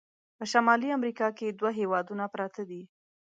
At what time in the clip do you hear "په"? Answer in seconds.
0.37-0.43